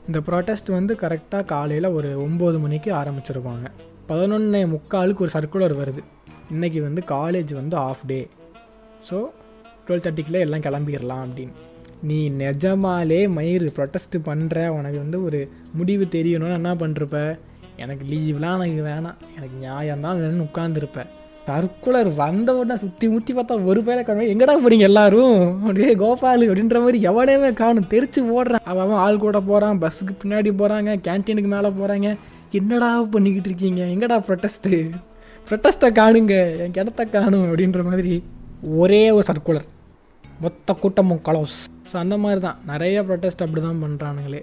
[0.07, 3.67] இந்த ப்ரொட்டஸ்ட் வந்து கரெக்டாக காலையில் ஒரு ஒம்பது மணிக்கு ஆரம்பிச்சிருப்பாங்க
[4.09, 6.03] பதினொன்னே முக்காலுக்கு ஒரு சர்க்குலர் வருது.
[6.55, 8.19] இன்றைக்கி வந்து காலேஜ் வந்து ஆஃப் டே
[9.11, 9.19] ஸோ
[9.87, 11.55] டுவெல் தேர்ட்டிக்குள்ளே எல்லாம் கிளம்பிடலாம் அப்படின்னு.
[12.09, 15.41] நீ நிஜமாலே மயிறு ப்ரொட்டஸ்ட் பண்ணுற உனக்கு வந்து ஒரு
[15.73, 17.19] முடிவு தெரியணும்னு என்ன பண்ணிருப்ப?
[17.77, 19.21] எனக்கு லீவ்லாம் எனக்கு வேணாம்.
[19.37, 21.11] எனக்கு நியாயம்தான் வேணும்னு உட்காந்துருப்பேன்
[21.47, 24.29] சர்க்குலர் வந்த உடனே சுற்றி முற்றி பார்த்தா ஒரு பேரை காணும்.
[24.33, 25.39] எங்கடா போறீங்க எல்லாரும்?
[25.67, 27.89] அப்படியே கோபால் அப்படின்ற மாதிரி எவனையுமே காணும்.
[27.95, 28.65] தெரிச்சு ஓடுறான்.
[28.73, 32.11] அவன் ஆள் கூட போகிறான் பஸ்ஸுக்கு பின்னாடி போகிறாங்க கேன்டீனுக்கு மேலே போகிறாங்க
[32.59, 33.83] என்னடா பண்ணிக்கிட்டு இருக்கீங்க?
[33.95, 34.79] எங்கடா ப்ரொட்டஸ்ட்டு
[35.49, 36.35] ப்ரொட்டஸ்ட்டை காணுங்க.
[36.65, 38.15] என் கிணத்தை காணும் அப்படின்ற மாதிரி
[38.83, 39.67] ஒரே ஒரு சர்க்குலர்
[40.45, 41.59] மொத்த கூட்டமும் கலோஸ்
[41.91, 44.43] ஸோ அந்த மாதிரி தான் நிறைய ப்ரொட்டஸ்ட் அப்படி தான் பண்ணுறானுங்களே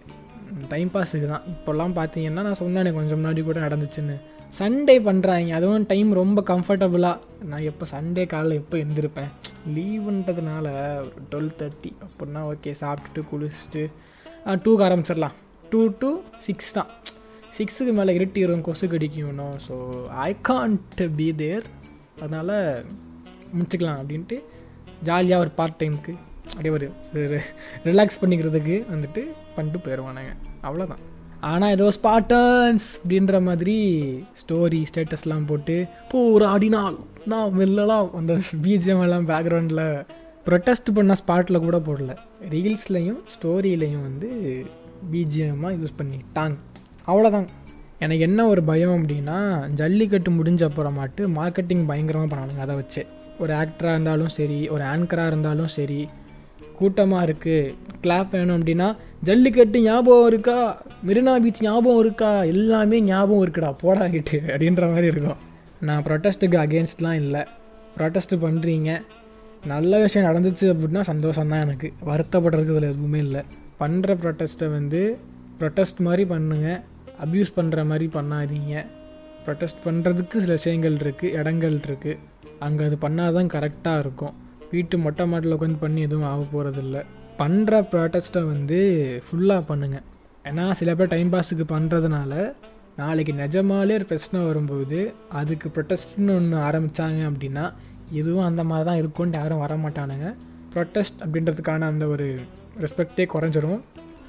[0.74, 4.18] டைம் பாஸுக்கு தான் இப்போல்லாம் பார்த்தீங்கன்னா நான் சொன்னேன் கொஞ்சம் முன்னாடி கூட நடந்துச்சுன்னு.
[4.53, 9.29] சண்டே பண்ணுறாங்க அதுவும் டைம் ரொம்ப கம்ஃபர்டபுளாக நான் எப்போ சண்டே காலையில் எப்போ எழுந்திருப்பேன்
[9.75, 10.65] லீவுன்றதுனால
[11.00, 13.89] ஒரு டுவெல் தேர்ட்டி அப்படின்னா ஓகே சாப்பிட்டுட்டு குளிச்சுட்டு
[14.63, 15.32] டூக்கு ஆரம்பிச்சிடலாம்.
[15.72, 16.88] டூ டு சிக்ஸ் தான்.
[17.58, 21.65] சிக்ஸுக்கு மேலே இருட்டிடும் கொசு கடிக்கணும் so I can't be there
[22.22, 22.84] அதனால்
[23.53, 24.44] முடிச்சுக்கலாம் அப்படின்ட்டு
[25.03, 26.13] ஜாலியாக ஒரு பார்ட் டைமுக்கு
[26.51, 26.88] அப்படியே ஒரு
[27.84, 31.18] ரிலாக்ஸ் பண்ணிக்கிறதுக்கு வந்துட்டு பண்ணிட்டு போயிடுவானுங்க அவ்வளோதான்
[31.51, 33.75] ஆனால் ஏதோ ஸ்பாட்டன்ஸ் அப்படின்ற மாதிரி
[34.41, 35.75] ஸ்டோரி ஸ்டேட்டஸ்லாம் போட்டு
[36.13, 36.98] போராடினால்
[37.31, 38.10] நான் வெல்லலாம்.
[38.13, 38.34] அந்த
[38.65, 39.86] பிஜிஎம் எல்லாம் பேக்ரவுண்டில்
[40.48, 42.12] ப்ரொட்டஸ்ட் பண்ண ஸ்பாட்டில் கூட போடல.
[42.53, 44.29] ரீல்ஸ்லையும் ஸ்டோரியிலையும் வந்து
[45.12, 46.58] பிஜிஎம்மாக யூஸ் பண்ணிட்டாங்க.
[47.05, 47.48] அவ்வளோதான்
[48.05, 49.38] எனக்கு என்ன ஒரு பயம் அப்படின்னா
[49.79, 53.01] ஜல்லிக்கட்டு முடிஞ்ச அப்புறமாட்டு மார்க்கெட்டிங் பயங்கரமாக பண்ணானுங்க அதை வச்சு.
[53.39, 56.00] ஒரு ஆக்டராக இருந்தாலும் சரி ஒரு ஆங்கராக இருந்தாலும் சரி
[56.79, 58.88] கூட்டமாக இருக்குது கிளாப் வேணும் அப்படின்னா
[59.27, 60.57] ஜல்லிக்கட்டு ஞாபகம் இருக்கா?
[61.07, 62.29] மெரினா பீச் ஞாபகம் இருக்கா?
[62.53, 65.39] எல்லாமே ஞாபகம் இருக்குடா போடாகிட்டு அப்படின்ற மாதிரி இருக்கும்.
[65.88, 67.41] நான் ப்ரொட்டஸ்ட்டுக்கு அகேன்ஸ்ட்லாம் இல்லை.
[67.98, 68.91] ப்ரொட்டஸ்ட் பண்ணுறீங்க
[69.71, 71.88] நல்ல விஷயம் நடந்துச்சு அப்படின்னா சந்தோஷம் தான் எனக்கு.
[72.09, 73.41] வருத்தப்படுறதுக்கு இதில் எதுவுமே இல்லை.
[73.81, 75.01] பண்ணுற ப்ரொட்டஸ்ட்டை வந்து
[75.59, 76.79] ப்ரொட்டஸ்ட் மாதிரி பண்ணுங்கள்
[77.25, 78.74] அப்யூஸ் பண்ணுற மாதிரி பண்ணாதீங்க.
[79.45, 82.19] ப்ரொட்டஸ்ட் பண்ணுறதுக்கு சில விஷயங்கள் இருக்குது இடங்கள் இருக்குது
[82.65, 84.36] அங்கே அது பண்ணால் தான் கரெக்டாக இருக்கும்.
[84.71, 87.03] வீட்டு மொட்டை மாட்டில் உட்காந்து பண்ணி எதுவும் ஆக போகிறதில்ல
[87.38, 88.79] பண்ணுற ப்ராட்டஸ்ட்டை வந்து
[89.27, 90.05] ஃபுல்லாக பண்ணுங்கள்
[90.45, 92.33] ஏன்னா சில பேர் டைம் பாஸுக்கு பண்ணுறதுனால
[92.95, 97.65] நாளைக்கு நிஜமாலே ஒரு பிரச்சனை வரும்போது அதுக்கு ப்ரொட்டஸ்ட்னு ஒன்று ஆரம்பித்தாங்க அப்படின்னா
[98.11, 100.35] எதுவும் அந்த மாதிரி தான் இருக்கும்னு யாரும் வர மாட்டானுங்க
[100.73, 102.27] ப்ரொட்டஸ்ட் அப்படின்றதுக்கான அந்த ஒரு
[102.81, 103.79] ரெஸ்பெக்டே குறைஞ்சிரும்.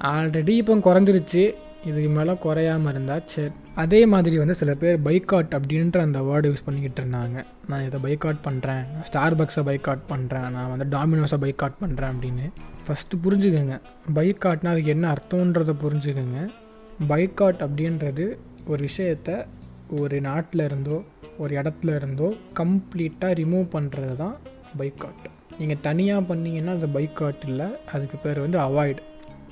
[0.02, 1.54] ஆல்ரெடி இப்போ குறைஞ்சிருச்சு.
[1.88, 6.64] இதுக்கு மேலே குறையாமல் இருந்தால் சரி அதே மாதிரி வந்து சில பேர் பைக்காட் அப்படின்ற அந்த வேர்டு யூஸ்
[6.66, 7.36] பண்ணிக்கிட்டு இருந்தாங்க.
[7.70, 12.46] நான் இதை பைக்காட் பண்ணுறேன் ஸ்டார் பக்ஸை பைக்காட் பண்ணுறேன் நான் வந்து டாமினோஸை பைக்காட் பண்ணுறேன் அப்படின்னு.
[12.86, 13.78] ஃபஸ்ட்டு புரிஞ்சுக்கோங்க.
[14.18, 16.40] பைக்காட்னா அதுக்கு என்ன அர்த்தம்ன்றதை புரிஞ்சுக்கோங்க.
[17.12, 18.26] பைக்காட் அப்படின்றது
[18.72, 19.30] ஒரு விஷயத்த
[20.00, 20.98] ஒரு நாட்டில் இருந்தோ
[21.42, 24.36] ஒரு இடத்துல இருந்தோ கம்ப்ளீட்டாக ரிமூவ் பண்ணுறது தான்
[24.80, 25.28] பைக்காட்.
[25.60, 27.68] நீங்கள் தனியாக பண்ணிங்கன்னா அது பைக்காட் இல்லை.
[27.94, 29.02] அதுக்கு பேர் வந்து அவாய்டு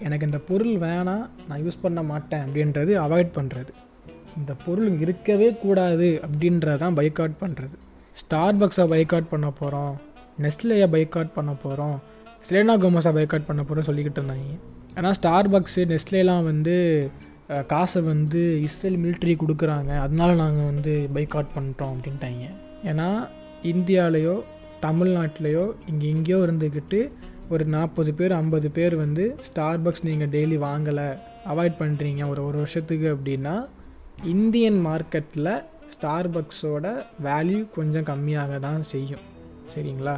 [0.06, 3.72] எனக்கு இந்த பொருள் வேணாம் நான் யூஸ் பண்ண மாட்டேன் அப்படின்றது அவாய்ட் பண்ணுறது
[4.40, 7.76] இந்த பொருள் இருக்கவே கூடாது அப்படின்றது தான் பைக்காட் பண்ணுறது
[8.20, 9.94] ஸ்டார் பக்ஸை பைக்காட் பண்ண போகிறோம்
[10.44, 11.96] நெஸ்லேயை பைக்காட் பண்ண போகிறோம்
[12.46, 14.50] ஸ்லேனா கோமஸை பைக்காட் பண்ண போகிறோம் சொல்லிக்கிட்டு இருந்தாங்க.
[14.98, 16.76] ஏன்னா ஸ்டார் பக்ஸு நெஸ்ட்லேலாம் வந்து
[17.72, 19.90] காசை வந்து இஸ்ரேல் மிலிட்ரி கொடுக்குறாங்க.
[20.04, 22.46] அதனால நாங்கள் வந்து பைக்காட் பண்ணுறோம் அப்படின்ட்டாங்க.
[22.90, 23.08] ஏன்னா
[23.72, 24.36] இந்தியாவிலையோ
[24.86, 27.00] தமிழ்நாட்டிலையோ இங்கே எங்கேயோ இருந்துக்கிட்டு
[27.54, 31.06] ஒரு நாற்பது பேர் ஐம்பது பேர் வந்து ஸ்டார் பக்ஸ் நீங்கள் டெய்லி வாங்கலை
[31.52, 33.54] அவாய்ட் பண்ணுறீங்க ஒரு ஒரு வருஷத்துக்கு அப்படின்னா
[34.34, 35.52] இந்தியன் மார்க்கெட்டில்
[35.92, 36.86] ஸ்டார் பக்ஸோட
[37.26, 39.24] வேல்யூ கொஞ்சம் கம்மியாக தான் செய்யும்.
[39.74, 40.14] சரிங்களா?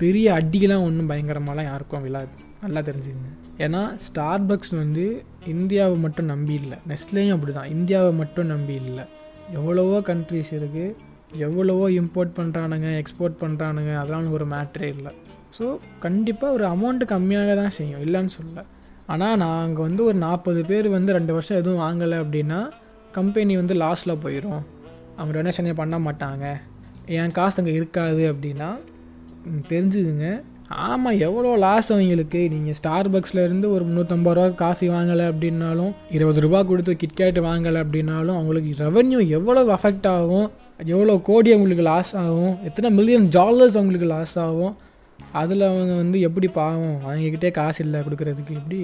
[0.00, 3.30] பெரிய அடியெலாம் ஒன்றும் பயங்கரமாலாம் யாருக்கும் விழாது நல்லா தெரிஞ்சுக்கங்க.
[3.64, 5.04] ஏன்னா ஸ்டார் பக்ஸ் வந்து
[5.54, 6.78] இந்தியாவை மட்டும் நம்பி இல்லை.
[6.90, 9.04] நெஸ்ட்லேயும் அப்படி தான் இந்தியாவை மட்டும் நம்பி இல்லை.
[9.58, 10.96] எவ்வளவோ கண்ட்ரிஸ் இருக்குது
[11.46, 15.12] எவ்வளவோ இம்போர்ட் பண்ணுறானுங்க எக்ஸ்போர்ட் பண்ணுறானுங்க அதெல்லாம் ஒரு மேட்ரே இல்லை.
[15.58, 15.64] ஸோ
[16.04, 18.64] கண்டிப்பாக ஒரு அமௌண்ட்டு கம்மியாக தான் செய்யும் இல்லைன்னு சொல்ல
[19.12, 22.60] ஆனால் நான் அங்கே வந்து ஒரு நாற்பது பேர் வந்து ரெண்டு வருஷம் எதுவும் வாங்கலை அப்படின்னா
[23.18, 24.62] கம்பெனி வந்து லாஸில் போயிடும்
[25.16, 26.44] அவங்க டொனேஷனே பண்ண மாட்டாங்க.
[27.16, 28.68] என் காசு அங்கே இருக்காது அப்படின்னா
[29.70, 30.26] தெரிஞ்சுதுங்க.
[30.86, 32.40] ஆமாம் எவ்வளோ லாஸ் அவங்களுக்கு?
[32.52, 33.10] நீங்கள் ஸ்டார்
[33.46, 39.20] இருந்து ஒரு முந்நூற்றம்பது ரூபா காஃபி வாங்கலை அப்படின்னாலும் இருபது ரூபா கொடுத்து கிட்கேட் வாங்கலை அப்படின்னாலும் அவங்களுக்கு ரெவன்யூ
[39.38, 40.48] எவ்வளோ அஃபெக்ட் ஆகும்?
[40.94, 42.54] எவ்வளோ கோடி அவங்களுக்கு லாஸ் ஆகும்?
[42.68, 44.72] எத்தனை மில்லியன் டாலர்ஸ் அவங்களுக்கு லாஸ் ஆகும்?
[45.40, 46.96] அதில் அவங்க வந்து எப்படி பாவம்?
[47.04, 48.80] அவங்கக்கிட்டே காசு இல்லை கொடுக்கறதுக்கு எப்படி?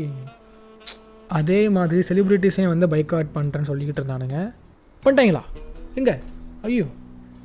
[1.39, 4.39] அதே மாதிரி செலிப்ரிட்டிஸையும் வந்து பைக் அவுட் பண்ணுறேன்னு சொல்லிக்கிட்டு இருந்தானுங்க.
[5.05, 5.43] பண்ணிட்டாங்களா?
[6.01, 6.13] எங்க?
[6.69, 6.87] ஐயோ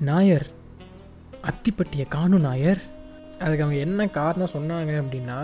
[0.10, 0.46] நாயர்.
[1.50, 2.82] அத்திப்பட்டியை காணும் நாயர்.
[3.43, 5.39] அதுக்கு அவங்க என்ன காரணம் சொன்னாங்க அப்படின்னா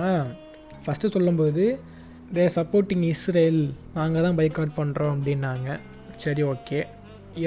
[0.83, 1.63] ஃபஸ்ட்டு சொல்லும்போது
[2.35, 3.61] தேர் சப்போர்ட்டிங் இஸ்ரேல்
[3.97, 5.69] நாங்கள் தான் பைக் அவுட் பண்ணுறோம் அப்படின்னாங்க.
[6.25, 6.79] சரி ஓகே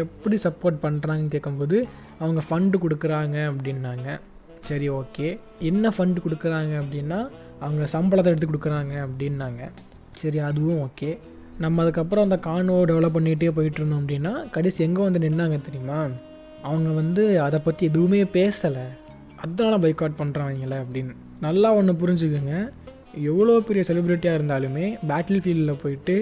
[0.03, 1.79] எப்படி சப்போர்ட் பண்ணுறாங்கன்னு கேட்கும்போது
[2.23, 4.09] அவங்க ஃபண்டு கொடுக்குறாங்க அப்படின்னாங்க.
[4.69, 5.39] சரி ஓகே.
[5.61, 7.19] என்ன ஃபண்டு கொடுக்குறாங்க அப்படின்னா
[7.61, 9.63] அவங்க சம்பளத்தை எடுத்து கொடுக்குறாங்க அப்படின்னாங்க.
[10.15, 11.19] சரி அதுவும் ஓகே.
[11.59, 15.99] நம்ம அதுக்கப்புறம் அந்த கானோ டெவலப் பண்ணிகிட்டே போயிட்டு இருந்தோம் அப்படின்னா கடைசி எங்கே வந்து நின்னாங்க தெரியுமா?
[16.63, 18.87] அவங்க வந்து அதை பற்றி எதுவுமே பேசலை.
[19.37, 21.15] அதனால் பைக்காட் பண்ணுறாங்களே அப்படின்னு.
[21.41, 22.57] நல்லா ஒன்று புரிஞ்சுக்கோங்க.
[23.31, 26.15] எவ்வளோ பெரிய செலிப்ரிட்டியாக இருந்தாலுமே பேட்டில் ஃபீல்டில் போயிட்டு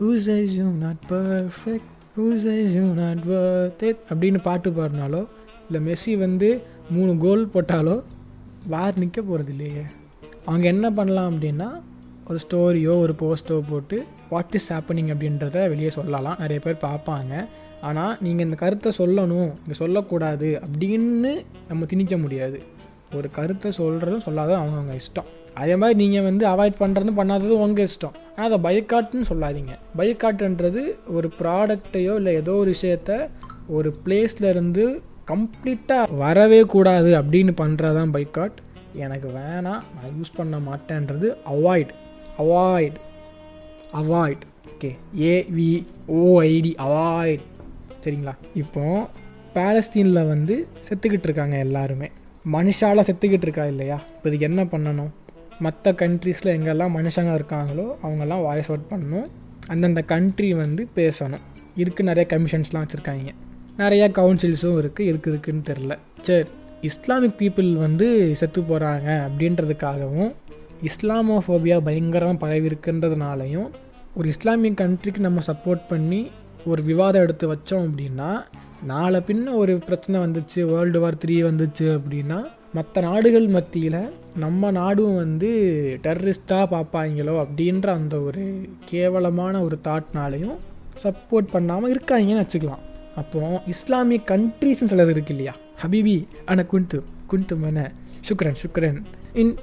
[0.00, 5.22] who's is you not perfect who's is you not worth அப்படின்னு பாட்டு பாடினாலோ
[5.68, 6.48] இல்லை மெஸ்ஸி வந்து
[6.94, 7.96] மூணு கோல் போட்டாலோ
[8.72, 9.84] வேறு நிற்க போகிறது இல்லையே.
[10.48, 11.68] அவங்க என்ன பண்ணலாம் அப்படின்னா
[12.28, 13.96] ஒரு ஸ்டோரியோ ஒரு போஸ்ட்டோ போட்டு
[14.32, 16.38] வாட் இஸ் ஹேப்பனிங் அப்படின்றத வெளியே சொல்லலாம்.
[16.42, 17.32] நிறைய பேர் பார்ப்பாங்க.
[17.88, 21.32] ஆனால் நீங்கள் இந்த கருத்தை சொல்லணும் இங்கே சொல்லக்கூடாது அப்படின்னு
[21.68, 22.60] நம்ம திணிக்க முடியாது.
[23.18, 25.28] ஒரு கருத்தை சொல்கிறதும் சொல்லாததும் அவங்கவுங்க இஷ்டம்.
[25.60, 28.16] அதே மாதிரி நீங்கள் வந்து அவாய்ட் பண்ணுறதும் பண்ணாததும் உங்கள் இஷ்டம்.
[28.34, 29.74] ஆனால் அதை பைக்காட்டுன்னு சொல்லாதீங்க.
[30.00, 30.82] பைக்காட்டுன்றது
[31.16, 33.12] ஒரு ப்ராடக்டையோ இல்லை ஏதோ ஒரு விஷயத்த
[33.76, 34.84] ஒரு பிளேஸ்லேருந்து
[35.28, 38.58] கம்ப்ளீட்டாக வரவே கூடாது அப்படின்னு பண்ணுறதான் பைக்காட்
[38.92, 41.88] எனக்கு வேணாம் நான் யூஸ் பண்ண மாட்டேன்றது avoid
[42.38, 42.98] avoid
[43.92, 47.40] avoid okay A V O I D avoid
[48.04, 48.32] சரிங்களா?
[48.54, 49.08] இப்போ
[49.54, 52.10] பேலஸ்தீனில் வந்து செத்துக்கிட்டு இருக்காங்க எல்லாருமே.
[52.52, 54.00] மனுஷால செத்துக்கிட்டு இருக்கா இல்லையா?
[54.16, 55.10] இப்போ இதுக்கு என்ன பண்ணணும்?
[55.58, 59.26] மற்ற கண்ட்ரீஸில் எங்கெல்லாம் மனுஷங்க இருக்காங்களோ அவங்கெல்லாம் வாய்ஸ் அவுட் பண்ணணும்.
[59.66, 61.40] அந்தந்த கண்ட்ரி வந்து பேசணும்.
[61.76, 63.34] இதுக்கு நிறைய கமிஷன்ஸ்லாம் வச்சுருக்காங்க.
[63.78, 66.48] நிறைய கவுன்சில்ஸும் இருக்குது இருக்கு இருக்குன்னு தெரில சரி
[66.80, 70.32] இஸ்லாமிக் பீப்புள் வந்து செத்து போகிறாங்க அப்படின்றதுக்காகவும்
[70.82, 73.68] இஸ்லாமோஃபோபியா பயங்கரமாக பரவி இருக்குன்றதுனாலையும்
[74.16, 76.20] ஒரு இஸ்லாமிக் கண்ட்ரிக்கு நம்ம சப்போர்ட் பண்ணி
[76.66, 78.30] ஒரு விவாதம் எடுத்து வச்சோம் அப்படின்னா
[78.86, 82.38] நாளை பின்ன ஒரு பிரச்சனை வந்துச்சு வேர்ல்டு வார் த்ரீ வந்துச்சு அப்படின்னா
[82.74, 84.00] மற்ற நாடுகள் மத்தியில்
[84.36, 85.50] நம்ம நாடும் வந்து
[86.02, 88.44] டெரரிஸ்டாக பார்ப்பாங்களோ அப்படின்ற அந்த ஒரு
[88.90, 90.58] கேவலமான ஒரு தாட்னாலையும்
[91.02, 92.84] சப்போர்ட் பண்ணாமல் இருக்காங்கன்னு வச்சுக்கலாம்.
[93.20, 95.54] அப்போ இஸ்லாமிய கண்ட்ரீஸ்னு சிலது இருக்கு இல்லையா?
[95.82, 96.14] ஹபீபி
[96.50, 96.98] ஆனால் குன்து
[97.30, 97.78] குன்து மன
[98.28, 98.98] சுக்ரன் சுக்ரன்.
[99.40, 99.54] இன்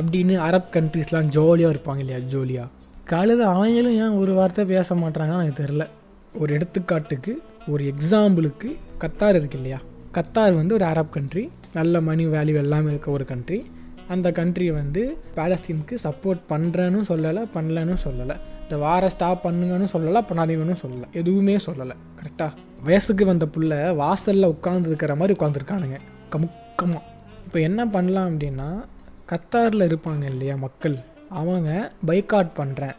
[0.00, 2.68] அப்படின்னு அரப் கண்ட்ரீஸ்லாம் ஜோலியாக இருப்பாங்க இல்லையா ஜோலியாக
[3.04, 5.86] காலையில் அவங்களும் ஏன் ஒரு வார்த்தை பேச மாட்டாங்கன்னு எனக்கு தெரில
[6.40, 7.32] ஒரு எடுத்துக்காட்டுக்கு
[7.68, 8.68] ஒரு எக்ஸாம்பிளுக்கு
[9.02, 9.78] கத்தார் இருக்கு இல்லையா?
[10.14, 13.58] கத்தார் வந்து ஒரு அரப் கண்ட்ரி நல்ல மணி வேல்யூ எல்லாமே இருக்க ஒரு கண்ட்ரி
[14.14, 15.02] அந்த கண்ட்ரி வந்து
[15.36, 18.36] பேலஸ்தீனுக்கு சப்போர்ட் பண்ணுறேன்னு சொல்லலை பண்ணலன்னு சொல்லலை.
[18.64, 21.06] இந்த வார ஸ்டாப் பண்ணுங்கன்னு சொல்லலை பண்ணாதீங்கன்னு சொல்லலை.
[21.20, 21.96] எதுவுமே சொல்லலை.
[22.18, 22.52] கரெக்டாக
[22.88, 25.98] வயசுக்கு வந்த புள்ள வாசலில் உட்காந்துருக்கிற மாதிரி உட்காந்துருக்கானுங்க
[26.34, 27.04] கமுக்கமாக
[27.46, 28.68] இப்போ என்ன பண்ணலாம் அப்படின்னா
[29.30, 30.96] கத்தாரில் இருப்பாங்க இல்லையா மக்கள்?
[31.40, 31.70] அவங்க
[32.08, 32.96] பைக்காட் பண்ணுறேன்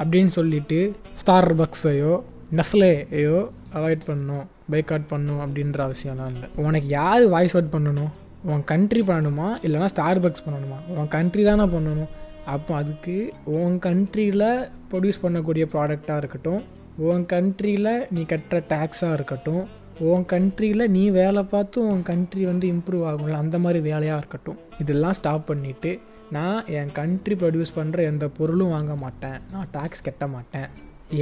[0.00, 0.78] அப்படின்னு சொல்லிட்டு
[1.20, 2.12] ஸ்டார் பக்ஸையோ
[2.58, 3.38] நெஸ்லேயோ
[3.78, 6.48] அவாய்ட் பண்ணணும் பைக்காட் பண்ணும் அப்படின்ற அவசியம்லாம் இல்லை.
[6.66, 8.12] உனக்கு யார் வாய்ஸ் அவுட் பண்ணணும்?
[8.44, 9.48] உன் கண்ட்ரி பண்ணணுமா?
[9.66, 10.78] இல்லைனா ஸ்டார் பக்ஸ் பண்ணணுமா?
[10.96, 12.12] உன் கண்ட்ரி தானே பண்ணணும்.
[12.46, 14.48] அப்போ அதுக்கு உன் கண்ட்ரியில்
[14.90, 16.62] ப்ரொடியூஸ் பண்ணக்கூடிய ப்ராடக்டாக இருக்கட்டும்.
[16.96, 19.64] உன் கண்ட்ரியில் நீ கட்டுற டேக்ஸாக இருக்கட்டும்.
[19.98, 24.58] உன் கண்ட்ரியில் நீ வேலை பார்த்து உன் கண்ட்ரி வந்து இம்ப்ரூவ் ஆகும்ல அந்த மாதிரி வேலையாக இருக்கட்டும்.
[24.80, 29.38] இதெல்லாம் ஸ்டாப் பண்ணிவிட்டு நான் என் கண்ட்ரி ப்ரொடியூஸ் பண்ணுற எந்த பொருளும் வாங்க மாட்டேன்.
[29.52, 30.68] நான் டேக்ஸ் கட்ட மாட்டேன்.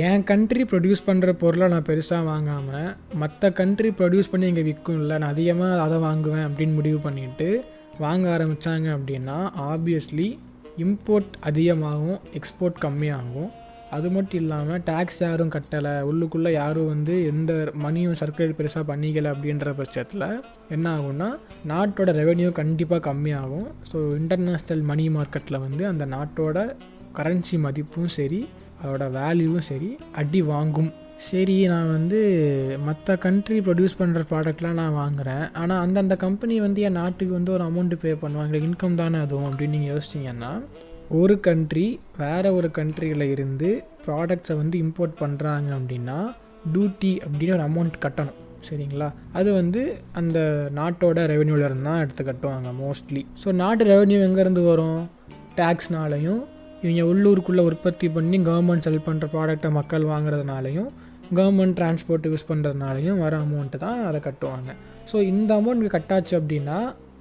[0.01, 2.91] என் கண்ட்ரி ப்ரொடியூஸ் பண்ணுற பொருளை நான் பெருசாக வாங்காமல்
[3.23, 7.49] மற்ற கண்ட்ரி ப்ரொடியூஸ் பண்ணி இங்கே விற்கும்ல நான் அதிகமாக அதை வாங்குவேன் அப்படின்னு முடிவு பண்ணிட்டு
[7.99, 9.37] வாங்க ஆரம்பித்தாங்க அப்படின்னா
[9.73, 10.29] ஆப்வியஸ்லி
[10.85, 13.51] இம்போர்ட் அதிகமாகும் எக்ஸ்போர்ட் கம்மியாகும்.
[13.97, 17.53] அது மட்டும் இல்லாமல் டேக்ஸ் யாரும் கட்டலை உள்ளுக்குள்ளே யாரும் வந்து எந்த
[17.85, 20.27] மணியும் சர்க்குலேட் பெருசாக பண்ணிக்கல அப்படின்ற பட்சத்தில்
[20.77, 21.29] என்ன ஆகும்னா
[21.73, 23.69] நாட்டோட ரெவென்யூ கண்டிப்பாக கம்மியாகும்.
[23.93, 26.59] ஸோ இன்டர்நேஷ்னல் மணி மார்க்கெட்டில் வந்து அந்த நாட்டோட
[27.19, 28.43] கரன்சி மதிப்பும் சரி
[28.83, 29.91] அதோட வேல்யூவும் சரி
[30.23, 30.91] அடி வாங்கும்.
[31.29, 32.21] சரி நான் வந்து
[32.87, 37.65] மற்ற கண்ட்ரி ப்ரொடியூஸ் பண்ணுற ப்ராடக்ட்லாம் நான் வாங்குகிறேன் ஆனால் அந்தந்த கம்பெனி வந்து என் நாட்டுக்கு வந்து ஒரு
[37.65, 38.57] அமௌண்ட்டு பே பண்ணுவாங்க.
[38.69, 40.53] இன்கம் தானே அதுவும் அப்படின்னு நீங்கள் யோசிச்சிங்கன்னா
[41.21, 41.87] ஒரு கண்ட்ரி
[42.19, 43.69] வேறு ஒரு கண்ட்ரியில் இருந்து
[44.07, 46.19] ப்ராடக்ட்ஸை வந்து இம்போர்ட் பண்ணுறாங்க அப்படின்னா
[46.73, 48.39] டியூட்டி அப்படின்னு ஒரு அமௌண்ட் கட்டணும்.
[48.69, 49.07] சரிங்களா?
[49.39, 49.81] அது வந்து
[50.13, 50.39] அந்த
[50.79, 55.01] நாட்டோட ரெவென்யூலேருந்து தான் எடுத்து கட்டுவாங்க மோஸ்ட்லி ஸோ நாட்டு ரெவென்யூ எங்கேருந்து வரும்?
[55.57, 56.43] டேக்ஸ்னாலையும்
[56.83, 60.91] இவங்க உள்ளூருக்குள்ளே உற்பத்தி பண்ணி கவர்மெண்ட் செல் பண்ணுற ப்ராடக்டை மக்கள் வாங்குறதுனாலையும்
[61.39, 64.71] கவர்மெண்ட் டிரான்ஸ்போர்ட் யூஸ் பண்ணுறதுனாலையும் வர அமௌண்ட்டு தான் அதை கட்டுவாங்க.
[65.11, 66.79] ஸோ இந்த அமௌண்ட் கட்டாச்சு அப்படின்னா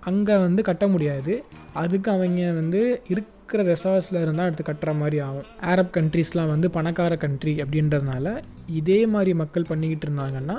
[0.09, 1.33] அங்கே வந்து கட்ட முடியாது.
[1.81, 2.81] அதுக்கு அவங்க வந்து
[3.13, 5.47] இருக்கிற ரெசார்ட்ஸில் இருந்தால் எடுத்து கட்டுற மாதிரி ஆகும்.
[5.71, 8.35] ஆரப் கண்ட்ரீஸ்லாம் வந்து பணக்கார கண்ட்ரி அப்படின்றதுனால
[8.79, 10.57] இதே மாதிரி மக்கள் பண்ணிக்கிட்டு இருந்தாங்கன்னா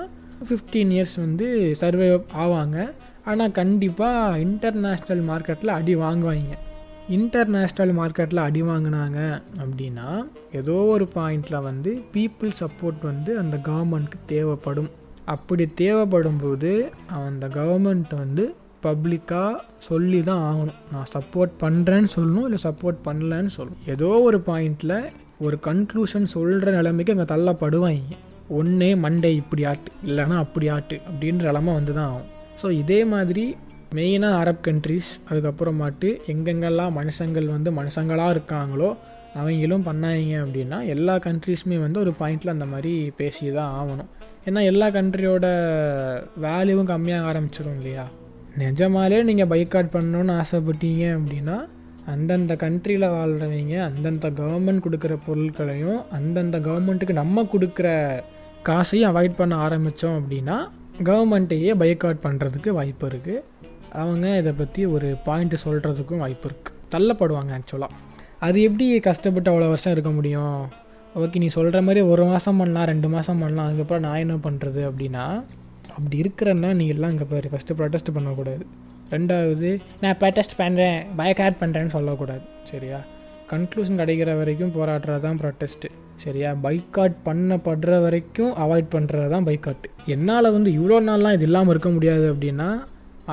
[0.49, 1.47] ஃபிஃப்டீன் இயர்ஸ் வந்து
[1.83, 2.09] சர்வே
[2.45, 2.79] ஆவாங்க.
[3.31, 6.55] ஆனால் கண்டிப்பாக இன்டர்நேஷ்னல் மார்க்கெட்டில் அடி வாங்குவாங்க.
[7.09, 9.21] இன்டர்நேஷ்னல் மார்க்கெட்டில் அடி வாங்கினாங்க
[9.63, 10.09] அப்படின்னா
[10.53, 14.91] ஏதோ ஒரு பாயிண்டில் வந்து பீப்புள் சப்போர்ட் வந்து அந்த கவர்மெண்ட்க்கு தேவைப்படும்.
[15.25, 16.71] அப்படி தேவைப்படும் போது
[17.09, 18.45] அந்த கவர்மெண்ட் வந்து
[18.85, 20.79] பப்ளிக்காக சொல்லி தான் ஆகணும்.
[20.93, 23.83] நான் சப்போர்ட் பண்ணுறேன்னு சொல்லணும் இல்லை சப்போர்ட் பண்ணலன்னு சொல்லணும்.
[23.95, 24.97] ஏதோ ஒரு பாயிண்டில்
[25.41, 28.17] ஒரு கன்க்ளூஷன் சொல்கிற நிலைமைக்கு அங்கே தள்ளப்படுவாங்க.
[28.49, 32.31] ஒன்றே மண்டே இப்படி ஆட்டு இல்லைனா அப்படி ஆட்டு அப்படின்ற நிலமை வந்து தான் ஆகும்.
[32.63, 33.57] ஸோ இதே மாதிரி
[33.95, 38.97] மெயினாக அரப் கண்ட்ரிஸ் அதுக்கப்புறமாட்டு எங்கெங்கெல்லாம் மனுஷங்கள் வந்து மனுஷங்களாக இருக்காங்களோ
[39.35, 44.09] அவங்களும் பண்ணாங்க அப்படின்னா எல்லா கண்ட்ரீஸுமே வந்து ஒரு பாயிண்டில் அந்த மாதிரி பேசி தான் ஆகணும்.
[44.47, 45.47] ஏன்னா எல்லா கண்ட்ரியோட
[46.41, 48.05] வேல்யூவும் கம்மியாக ஆரம்பிச்சிடும் இல்லையா?
[48.59, 51.57] நிஜமாலே நீங்கள் பைக்காட் பண்ணணுன்னு ஆசைப்பட்டீங்க அப்படின்னா
[52.07, 57.89] அந்தந்த கண்ட்ரியில் வாழ்கிறவங்க அந்தந்த கவர்மெண்ட் கொடுக்குற பொருட்களையும் அந்தந்த கவர்மெண்ட்டுக்கு நம்ம கொடுக்குற
[58.63, 60.57] காசையும் அவாய்ட் பண்ண ஆரம்பித்தோம் அப்படின்னா
[61.03, 63.45] கவர்மெண்ட்டையே பைக்காட் பண்ணுறதுக்கு வாய்ப்பு இருக்குது
[64.01, 67.99] அவங்க இதை பற்றி ஒரு பாயிண்ட் சொல்கிறதுக்கும் வாய்ப்பு இருக்குது தள்ளப்படுவாங்க ஆக்சுவலாக
[68.39, 70.61] அது எப்படி கஷ்டப்பட்டு அவ்வளோ வருஷம் இருக்க முடியும்?
[71.17, 75.25] ஓகே நீ சொல்கிற மாதிரி ஒரு மாதம் பண்ணலாம் ரெண்டு மாதம் பண்ணலாம் அதுக்கப்புறம் நான் என்ன பண்ணுறது அப்படின்னா
[75.97, 78.65] அப்படி இருக்கிறன்னா நீ எல்லாம் இங்கே பாரு ஃபஸ்ட்டு ப்ரொட்டஸ்ட் பண்ணக்கூடாது.
[79.11, 83.01] ரெண்டாவது நான் ப்ரொட்டஸ்ட் பண்ணுறேன் பயக்காட் பண்ணுறேன்னு சொல்லக்கூடாது சரியா?
[83.51, 86.55] கன்க்ளூஷன் கிடைக்கிற வரைக்கும் போராடுறது தான் ப்ரொட்டஸ்ட்டு சரியா?
[86.67, 92.35] பைக்காட் பண்ணப்படுற வரைக்கும் அவாய்ட் பண்ணுறது தான் பைக்காட் என்னால் வந்து இவ்வளோ நாள்லாம் இது இல்லாமல் இருக்க முடியாது
[92.35, 92.69] அப்படின்னா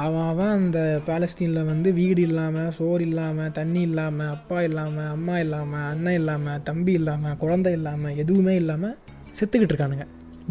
[0.02, 5.86] அவன் அவன் அந்த பேலஸ்தீனில் வந்து வீடு இல்லாமல் சோறு இல்லாமல் தண்ணி இல்லாமல் அப்பா இல்லாமல் அம்மா இல்லாமல்
[5.92, 8.98] அண்ணன் இல்லாமல் தம்பி இல்லாமல் குழந்தை இல்லாமல் எதுவுமே இல்லாமல்
[9.38, 10.06] செத்துக்கிட்டு இருக்கானுங்க.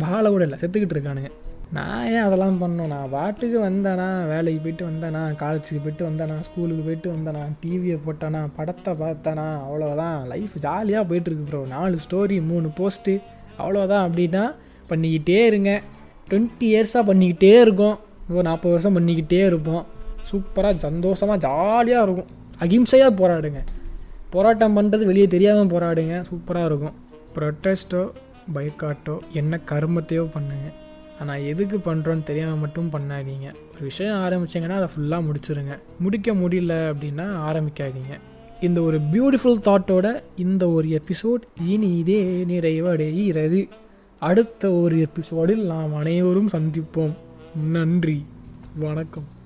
[0.04, 1.30] வாழ கூட இல்லை செத்துக்கிட்டு இருக்கானுங்க.
[1.76, 7.08] நான் ஏன் அதெல்லாம் பண்ணோம் நான் பாட்டுக்கு வந்தேனா வேலைக்கு போயிட்டு வந்தேனா காலேஜுக்கு போயிட்டு வந்தேனா ஸ்கூலுக்கு போயிட்டு
[7.14, 13.14] வந்தேனா டிவியை போட்டேனா படத்தை பார்த்தேனா அவ்வளோதான் லைஃப் ஜாலியாக போயிட்டுருக்கு ப்ரோ நாலு ஸ்டோரி மூணு போஸ்ட்டு
[13.62, 14.44] அவ்வளோதான் அப்படின்னா
[14.90, 15.72] பண்ணிக்கிட்டே இருங்க.
[16.30, 17.98] டுவெண்ட்டி இயர்ஸாக பண்ணிக்கிட்டே இருக்கோம்.
[18.32, 19.86] ஒரு நாற்பது வருஷம் பண்ணிக்கிட்டே இருப்போம்.
[20.30, 22.30] சூப்பராக சந்தோஷமாக ஜாலியாக இருக்கும்.
[22.60, 23.60] அகிம்சையாக போராடுங்க.
[24.30, 26.24] போராட்டம் பண்ணுறது வெளியே தெரியாமல் போராடுங்க.
[26.30, 26.96] சூப்பராக இருக்கும்.
[27.36, 28.02] ப்ரொட்டஸ்ட்டோ
[28.54, 30.68] பைக்காட்டோ என்ன கருமத்தையோ பண்ணுங்க.
[31.20, 33.46] ஆனால் எதுக்கு பண்ணுறோன்னு தெரியாமல் மட்டும் பண்ணாதீங்க.
[33.72, 35.74] ஒரு விஷயம் ஆரம்பிச்சிங்கன்னா அதை ஃபுல்லாக முடிச்சிருங்க.
[36.00, 38.14] முடிக்க முடியல அப்படின்னா ஆரம்பிக்காதீங்க.
[38.60, 42.20] இந்த ஒரு பியூட்டிஃபுல் தாட்டோட இந்த ஒரு எபிசோட் இனி இதே
[42.52, 43.68] நிறைவடைகிறது.
[44.18, 47.14] அடுத்த ஒரு எபிசோடில் நாம் அனைவரும் சந்திப்போம்.
[47.54, 48.26] நன்றி.
[48.76, 49.38] வணக்கம்.